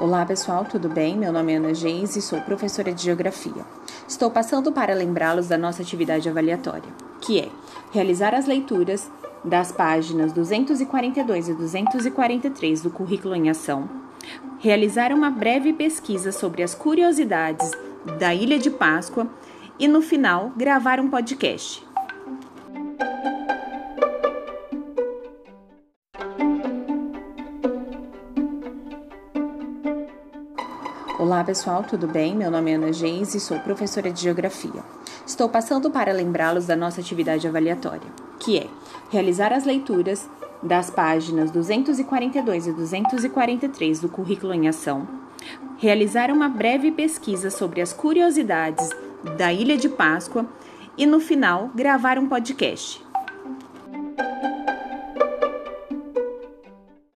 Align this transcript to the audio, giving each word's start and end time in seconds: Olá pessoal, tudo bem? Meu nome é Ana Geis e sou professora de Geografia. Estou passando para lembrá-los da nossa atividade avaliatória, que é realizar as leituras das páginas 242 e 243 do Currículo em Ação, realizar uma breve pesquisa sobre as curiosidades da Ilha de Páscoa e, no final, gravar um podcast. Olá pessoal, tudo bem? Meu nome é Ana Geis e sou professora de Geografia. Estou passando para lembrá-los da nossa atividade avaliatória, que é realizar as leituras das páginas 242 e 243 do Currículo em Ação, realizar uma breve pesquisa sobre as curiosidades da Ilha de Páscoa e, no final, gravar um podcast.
Olá 0.00 0.24
pessoal, 0.24 0.64
tudo 0.64 0.88
bem? 0.88 1.14
Meu 1.14 1.30
nome 1.30 1.52
é 1.52 1.56
Ana 1.56 1.74
Geis 1.74 2.16
e 2.16 2.22
sou 2.22 2.40
professora 2.40 2.90
de 2.90 3.02
Geografia. 3.02 3.66
Estou 4.08 4.30
passando 4.30 4.72
para 4.72 4.94
lembrá-los 4.94 5.46
da 5.46 5.58
nossa 5.58 5.82
atividade 5.82 6.26
avaliatória, 6.26 6.88
que 7.20 7.38
é 7.38 7.50
realizar 7.92 8.34
as 8.34 8.46
leituras 8.46 9.10
das 9.44 9.70
páginas 9.70 10.32
242 10.32 11.50
e 11.50 11.54
243 11.54 12.80
do 12.80 12.88
Currículo 12.88 13.36
em 13.36 13.50
Ação, 13.50 13.90
realizar 14.58 15.12
uma 15.12 15.28
breve 15.28 15.70
pesquisa 15.74 16.32
sobre 16.32 16.62
as 16.62 16.74
curiosidades 16.74 17.70
da 18.18 18.34
Ilha 18.34 18.58
de 18.58 18.70
Páscoa 18.70 19.26
e, 19.78 19.86
no 19.86 20.00
final, 20.00 20.50
gravar 20.56 20.98
um 20.98 21.10
podcast. 21.10 21.86
Olá 31.20 31.44
pessoal, 31.44 31.84
tudo 31.84 32.06
bem? 32.06 32.34
Meu 32.34 32.50
nome 32.50 32.70
é 32.70 32.76
Ana 32.76 32.94
Geis 32.94 33.34
e 33.34 33.40
sou 33.40 33.58
professora 33.60 34.10
de 34.10 34.22
Geografia. 34.22 34.82
Estou 35.26 35.50
passando 35.50 35.90
para 35.90 36.14
lembrá-los 36.14 36.64
da 36.64 36.74
nossa 36.74 37.02
atividade 37.02 37.46
avaliatória, 37.46 38.08
que 38.38 38.58
é 38.58 38.66
realizar 39.10 39.52
as 39.52 39.66
leituras 39.66 40.26
das 40.62 40.88
páginas 40.88 41.50
242 41.50 42.68
e 42.68 42.72
243 42.72 44.00
do 44.00 44.08
Currículo 44.08 44.54
em 44.54 44.66
Ação, 44.66 45.06
realizar 45.76 46.30
uma 46.30 46.48
breve 46.48 46.90
pesquisa 46.90 47.50
sobre 47.50 47.82
as 47.82 47.92
curiosidades 47.92 48.88
da 49.36 49.52
Ilha 49.52 49.76
de 49.76 49.90
Páscoa 49.90 50.46
e, 50.96 51.04
no 51.04 51.20
final, 51.20 51.68
gravar 51.74 52.18
um 52.18 52.30
podcast. 52.30 53.04